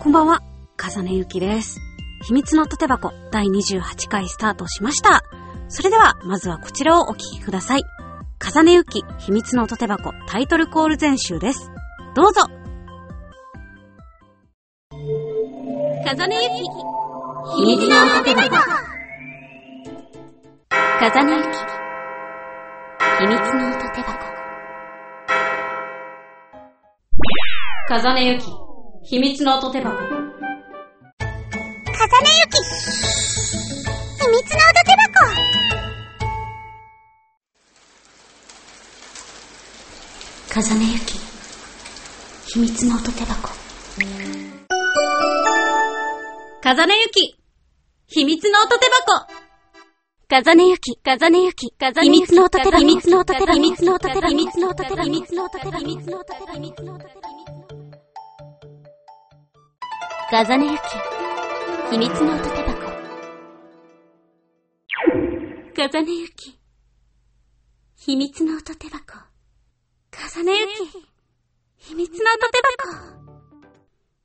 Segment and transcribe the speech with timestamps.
[0.00, 0.42] こんばんは、
[0.76, 1.80] 風根ゆきです。
[2.22, 5.24] 秘密の縦箱第28回スタートしました。
[5.66, 7.82] それでは、まずはこちらをお聞きください。
[8.38, 11.72] 風根ゆき秘密の縦箱タイトルコール全集です。
[12.14, 12.42] どうぞ
[16.06, 16.54] 風根ゆき
[17.56, 18.56] 秘密の縦箱
[21.00, 21.46] 風根ゆき
[23.18, 24.24] 秘密の縦箱
[27.88, 28.67] 風根ゆき
[29.10, 29.96] 秘密の音手箱。
[29.96, 30.28] 風根ゆ
[32.50, 32.60] き
[34.20, 35.24] 秘密の音手箱
[40.50, 41.18] 風根ゆき
[42.52, 43.48] 秘密の音手箱。
[46.60, 47.34] 風根ゆき
[48.08, 49.26] 秘密の音手箱
[50.28, 52.76] 風根ゆき、風根ゆき、風秘密の音手箱。
[52.76, 53.52] 秘密の音手箱。
[53.54, 54.26] 秘密の音手箱。
[54.26, 55.00] 秘密の音手箱。
[55.00, 55.78] 秘密の音手箱。
[55.78, 56.52] 秘密の音手箱。
[56.52, 57.27] 秘密の音手箱。
[60.30, 60.80] 風根ゆき
[61.90, 62.92] 秘密の音手箱。
[65.74, 66.60] 風根ゆき
[67.96, 69.20] 秘密の音手箱。
[70.10, 70.70] 風根ゆき
[71.78, 73.32] 秘密の音手箱。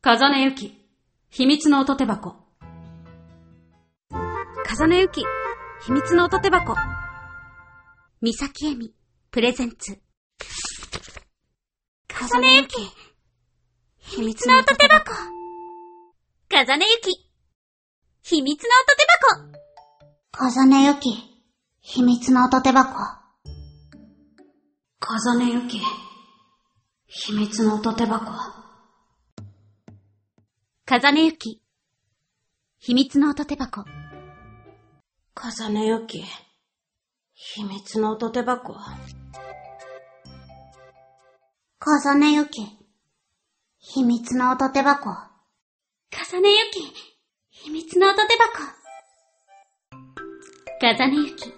[0.00, 0.72] 風根ゆき
[1.28, 2.34] 秘密の音手箱。
[4.64, 5.22] 風根ゆき
[5.84, 6.74] 秘密の音手箱。
[8.22, 8.94] 三崎恵美
[9.30, 9.98] プレゼンツ。
[12.08, 12.90] 風根ゆき
[13.98, 15.39] 秘密の音手箱。
[16.52, 17.30] 風根ゆき
[18.22, 19.06] 秘密の音手
[19.38, 19.62] 箱。
[20.32, 21.14] 風根ゆき
[21.80, 22.92] 秘密の音手箱
[24.98, 25.80] 風根ゆき
[27.06, 28.32] 秘密の音手箱。
[30.86, 31.62] 風根ゆき
[32.80, 33.84] 秘密の音手箱。
[35.34, 36.24] 風根ゆき
[37.32, 38.74] 秘密の音手箱。
[41.78, 42.60] 風根ゆき
[43.78, 45.29] 秘密の音手箱
[46.12, 46.92] 風根ゆき
[47.50, 48.64] 秘密の音手箱。
[50.80, 51.54] 風根ゆき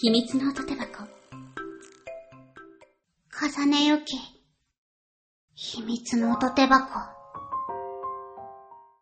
[0.00, 1.04] 秘密の音手箱。
[3.28, 4.16] 風根ゆき
[5.54, 6.86] 秘密の音手箱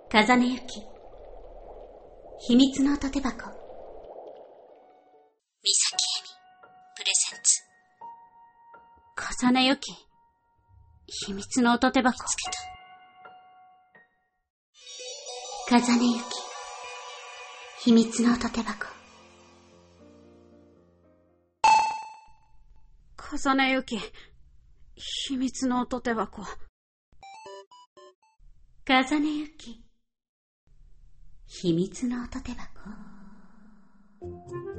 [0.00, 0.80] 箱風根ゆき
[2.46, 3.63] 秘密の音手箱
[5.66, 6.28] 三崎恵美
[6.94, 7.62] プレゼンツ。
[9.14, 9.94] 風根ゆき
[11.06, 12.22] 秘密の音手箱。
[12.28, 12.58] つけた。
[15.80, 16.22] 風根ゆき
[17.80, 18.86] 秘密の音手箱。
[23.16, 23.98] 風根ゆき
[24.96, 26.42] 秘密の音手箱。
[28.84, 29.82] 風根ゆき
[31.46, 33.13] 秘密の音手箱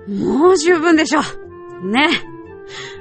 [0.07, 1.21] もう十分でしょ
[1.83, 2.09] ね。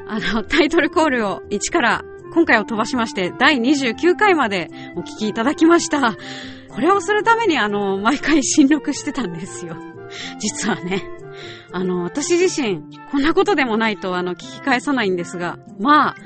[0.07, 6.17] あの、タイトルコールを1から今回を飛ばしまして第29回までお聞きいただきました。
[6.69, 9.77] これをするためにあの、毎回新録してたんですよ。
[10.39, 11.05] 実はね。
[11.73, 16.17] あの、私自身、こんなことでもないとあの、聞き返さないんですが、まあ、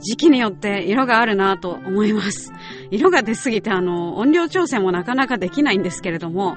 [0.00, 2.52] 時期によって色があるなと思います。
[2.90, 6.56] 色が出すぎてあの、音量調整もなかなかできないんですけれども、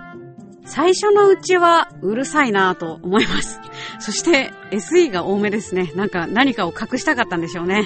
[0.66, 3.60] 最初のうちはうるさいなと思います。
[4.00, 5.92] そして SE が多めですね。
[5.96, 7.86] なんか何かを隠したかったんでしょうね。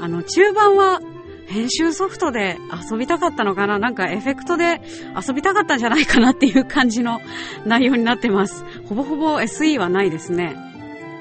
[0.00, 1.00] あの、中盤は
[1.46, 2.58] 編集ソフトで
[2.90, 4.80] 遊びたかったのかななんかエフェクトで
[5.16, 7.20] 遊びたかったんじゃないかなっていう感じの
[7.64, 8.64] 内容になってます。
[8.88, 10.56] ほぼほぼ SE はないですね。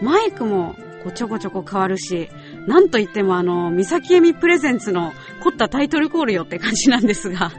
[0.02, 2.30] マイクもこうちょこちょこ変わるし、
[2.68, 7.52] なんといってもあの、三崎恵美プレゼンツの凝ったタイトルコールよって感じなんですが、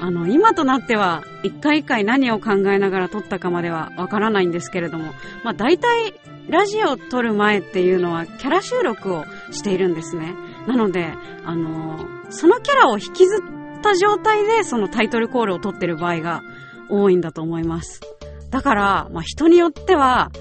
[0.00, 5.12] あの、今となっては、一回一回何を考えながら撮ったかまではわからないんですけれども、
[5.44, 6.14] まあ大体、
[6.48, 10.34] ラジオを撮る前っていうのはキャラ収録をしているんですね。
[10.66, 11.12] なので、
[11.44, 11.98] あの、
[12.30, 13.42] そのキャラを引きず
[13.78, 16.42] った状態でそのタイトルコールを撮ってる場合が
[16.88, 18.00] 多いんだと思います。
[18.50, 20.32] だから、まあ人によっては、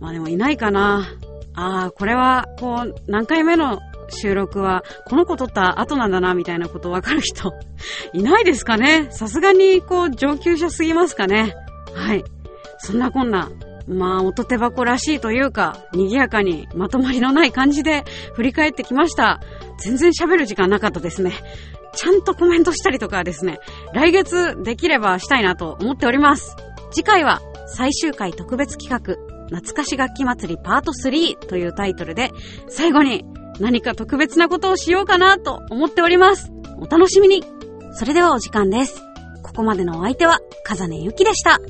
[0.00, 1.06] まあでもいないかな。
[1.54, 3.78] ああ、これは、こう、何回目の
[4.08, 7.52] 収録は、この子撮った後なんだな、みたいなことわかる人、
[8.12, 9.08] いないですかね？
[9.10, 11.54] さすがに、こう、上級者すぎますかね？
[11.94, 12.24] はい。
[12.78, 13.50] そんなこんな、
[13.86, 18.04] まあ、音手箱らしいというか、賑やかにまとまりのない感じで
[18.34, 19.40] 振り返ってきました。
[19.78, 21.32] 全然喋る時間なかったですね。
[21.94, 23.60] ちゃんとコメントしたりとかですね、
[23.92, 26.56] 来月できればしたいなと思っております。
[26.92, 29.16] 次回は最終回特別企画、
[29.48, 32.30] 懐かし楽器祭りパート3というタイトルで、
[32.68, 33.24] 最後に
[33.60, 36.52] 何か特別なことをしようかなと思っております。
[36.78, 37.44] お楽しみに
[37.94, 39.00] それではお時間です。
[39.42, 41.60] ここまでのお相手は、風音ゆきでした。